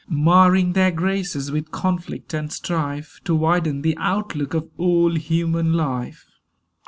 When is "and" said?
2.33-2.51